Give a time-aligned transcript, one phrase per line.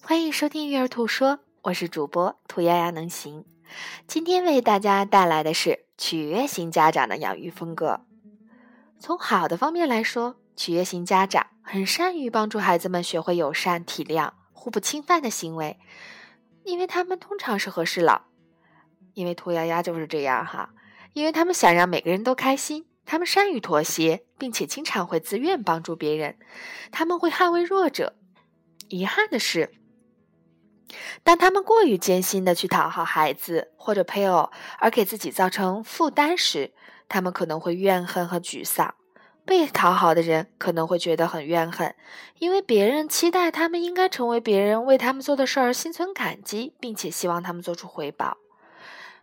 [0.00, 3.44] 欢迎收听《育儿兔说》，我是主播兔丫丫能行。
[4.06, 8.02] 今天为大家带来的是取悦型家长的养育风格。
[8.98, 15.78] 从好的方面来说，取悦型家长很善于帮助孩子们学会友善、体谅、互不侵犯的行为，
[16.64, 18.22] 因为他们通常是和事佬。
[19.14, 20.70] 因为兔丫丫就是这样哈，
[21.12, 22.86] 因为他们想让每个人都开心。
[23.06, 26.36] 他们善于妥协，并且经常会自愿帮助别人。
[26.90, 28.14] 他们会捍卫弱者。
[28.88, 29.70] 遗憾的是，
[31.22, 36.72] 当他们过于艰辛的去讨好孩子或者配偶，而给自己造成负担时，
[37.08, 38.94] 他们可能会怨恨和沮丧。
[39.46, 41.94] 被讨好的人可能会觉得很怨恨，
[42.38, 48.38] 因为别人期待他们应该成为别人为他们做的事儿心存感激，并且希望他们做出回报。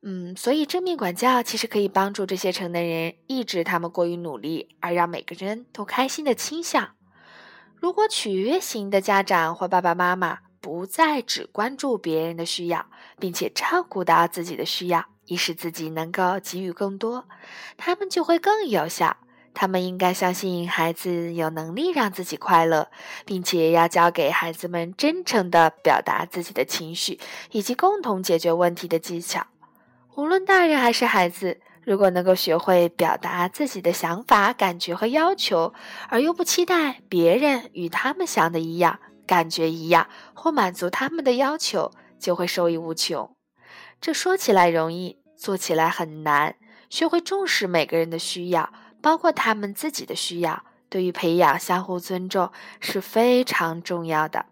[0.00, 6.95] 嗯，所以正面管教其实可以帮助这些成年人抑制他们过于努力而让每个人都开心的倾向。
[7.78, 12.86] 如果取悦型的家长或爸爸妈妈不再只关注别人的需要，
[13.18, 17.28] 并且照顾到自己的需要，以使自己能够给予更多，
[17.76, 19.16] 他们就会更有效。
[19.54, 22.88] 他们应该相信孩子有能力让自己快乐，
[23.24, 27.18] 并且要教给孩子们真诚地表达自己的情绪
[27.52, 29.46] 以及共同解决问题的技巧。
[30.14, 35.72] 无论大人还是孩子，如果能够学会表达自己的想法、感觉和要求，
[36.08, 43.36] 而又不期待别人与他们想的一样、感觉一样或满足他们的要求，就会受益无穷。
[44.00, 46.56] 这说起来容易，做起来很难。
[46.90, 52.50] 学会重视每个人的需要，包括他们自己的需要，对于培养相互尊重
[52.80, 54.46] 是非常重要的。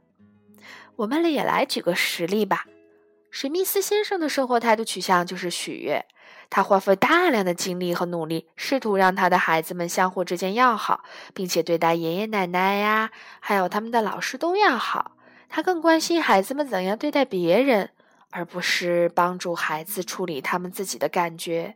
[0.94, 2.66] 我们也来举个实例吧。
[3.36, 6.06] 史密斯先生的生活态度取向就是取悦，
[6.50, 11.02] 他花费大量的精力和努力，试图让他的孩子们相互之间要好，
[11.34, 13.10] 并且对待爷爷奶奶呀，
[13.40, 15.16] 还有他们的老师都要好。
[15.48, 17.90] 他更关心孩子们怎样对待别人，
[18.30, 21.74] 而不是帮助孩子处理他们自己的感觉。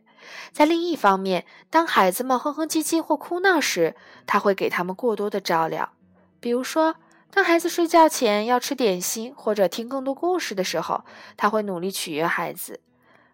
[0.53, 5.91] 在另一方面，当孩子们哼哼唧唧或哭闹时，他会给他们过多的照料，
[6.39, 6.95] 比如说。
[7.31, 11.05] 当孩子睡觉前要吃点心或者听更多故事的时候，
[11.37, 12.81] 他会努力取悦孩子。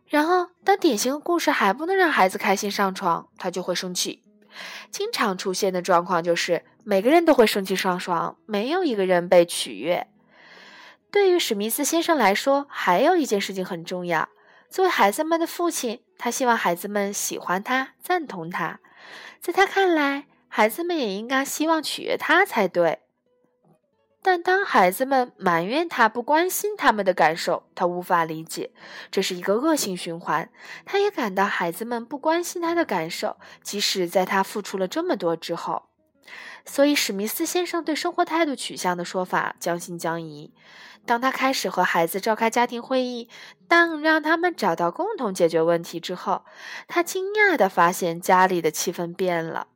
[0.08, 4.22] 然后，当点心和故事还不能让孩子开心上床，他就会生气。
[4.92, 10.08] 经常出现的状况就是每个人都会生气上床，没有一个人被取悦。
[11.10, 14.30] 对于史密斯先生来说，还有一件事情很重要。
[14.70, 18.80] 作为孩子们的父亲，他希望孩子们喜欢他、赞同他。
[19.40, 23.00] 在他看来，孩子们也应该希望取悦他才对。
[24.26, 28.72] 但当孩子们埋怨他不关心他们的感受，他无法理解，
[29.12, 30.50] 这是一个恶性循环。
[30.84, 35.84] 他也感到孩子们不关心他的感受，即使在他付出了这么多之后。
[36.66, 40.52] 所以，史密斯先生对生活态度取向的说法将信将疑。
[41.06, 43.30] 当他开始和孩子召开家庭会议，
[43.68, 46.44] 当让他们找到共同解决问题之后，
[46.88, 49.68] 他惊讶地发现家里的气氛变了。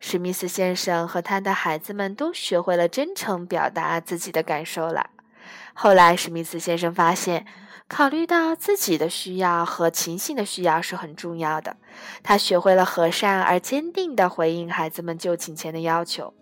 [0.00, 5.10] 史密斯先生和他的孩子们都学会了真诚表达自己的感受了。
[5.74, 7.46] 后来，史密斯先生发现，
[7.88, 11.76] 考虑到自己的需要和情形的需要是很重要的。
[12.22, 16.34] 他学会了和善而坚定地回应孩子们就寝前的要求。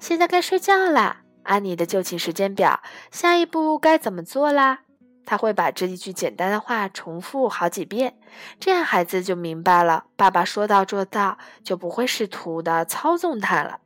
[0.00, 2.80] 现在该睡觉啦，按你的就寝时间表，
[3.10, 4.80] 下一步该怎么做啦？
[5.26, 8.16] 他会把这一句简单的话重复好几遍，
[8.58, 13.80] 这样孩子就明白了，爸爸说到做到，就不会试图的操纵他了。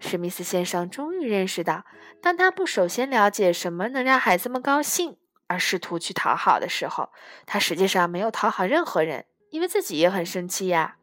[0.00, 1.86] 史密斯先生终于认识到，
[2.20, 7.10] 当他不首先了解什么能让孩子们高兴，而试图去讨好的时候，
[7.46, 10.96] 他实际上没有讨好任何人，因为自己也很生气呀。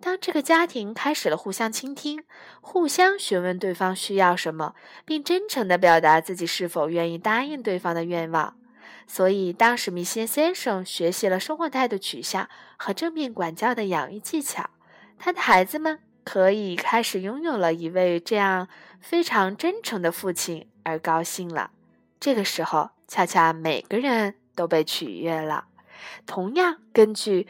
[0.00, 2.22] 当这个家庭开始了互相倾听，
[2.60, 4.74] 互相询问对方需要什么，
[5.04, 8.56] 并真诚地表达自己是否愿意答应对方的愿望。
[9.06, 14.70] 所以，当史密斯先生学习了生活态度取向和正面管教的养育技巧，
[15.18, 18.68] 他的孩子们可以开始拥有了一位这样
[19.00, 21.70] 非常真诚的父亲，而高兴了。
[22.20, 25.66] 这个时候，恰恰每个人都被取悦了。
[26.26, 27.48] 同样，根据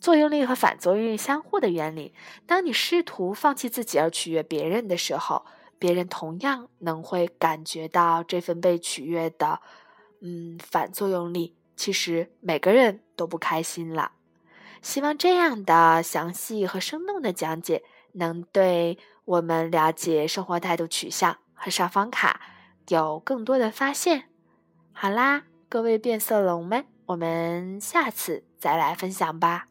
[0.00, 2.14] 作用力和反作用力相互的原理，
[2.46, 5.44] 当你试图放弃自己而取悦别人的时候，
[5.78, 9.60] 别人同样能会感觉到这份被取悦的。
[10.20, 14.12] 嗯，反作用力，其实每个人都不开心了。
[14.80, 17.82] 希望这样的详细和生动的讲解，
[18.12, 22.40] 能对我们了解生活态度取向和上方卡
[22.88, 24.24] 有更多的发现。
[24.92, 29.68] 好啦，各位变色龙们，我们下次再来分享吧。